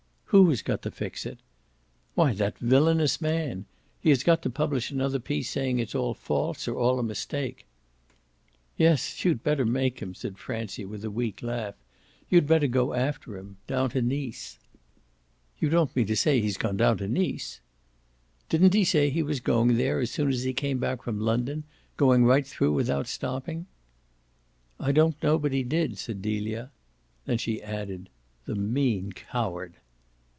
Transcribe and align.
"Who 0.33 0.47
has 0.47 0.61
got 0.61 0.81
to 0.83 0.91
fix 0.91 1.25
it?" 1.25 1.39
"Why 2.15 2.31
that 2.35 2.57
villainous 2.59 3.19
man. 3.19 3.65
He 3.99 4.11
has 4.11 4.23
got 4.23 4.41
to 4.43 4.49
publish 4.49 4.89
another 4.89 5.19
piece 5.19 5.49
saying 5.49 5.79
it's 5.79 5.93
all 5.93 6.13
false 6.13 6.69
or 6.69 6.77
all 6.77 6.99
a 6.99 7.03
mistake." 7.03 7.65
"Yes, 8.77 9.25
you'd 9.25 9.43
better 9.43 9.65
make 9.65 9.99
him," 10.01 10.15
said 10.15 10.37
Francie 10.37 10.85
with 10.85 11.03
a 11.03 11.11
weak 11.11 11.43
laugh. 11.43 11.75
"You'd 12.29 12.47
better 12.47 12.67
go 12.67 12.93
after 12.93 13.37
him 13.37 13.57
down 13.67 13.89
to 13.89 14.01
Nice." 14.01 14.57
"You 15.59 15.67
don't 15.67 15.93
mean 15.97 16.07
to 16.07 16.15
say 16.15 16.39
he's 16.39 16.55
gone 16.55 16.77
down 16.77 16.99
to 16.99 17.09
Nice?" 17.09 17.59
"Didn't 18.47 18.73
he 18.73 18.85
say 18.85 19.09
he 19.09 19.21
was 19.23 19.41
going 19.41 19.75
there 19.75 19.99
as 19.99 20.11
soon 20.11 20.29
as 20.29 20.43
he 20.43 20.53
came 20.53 20.77
back 20.77 21.03
from 21.03 21.19
London 21.19 21.65
going 21.97 22.23
right 22.23 22.47
through 22.47 22.71
without 22.71 23.07
stopping?" 23.07 23.65
"I 24.79 24.93
don't 24.93 25.21
know 25.21 25.37
but 25.37 25.51
he 25.51 25.63
did," 25.63 25.97
said 25.97 26.21
Delia. 26.21 26.71
Then 27.25 27.37
she 27.37 27.61
added: 27.61 28.07
"The 28.45 28.55
mean 28.55 29.11
coward!" 29.11 29.73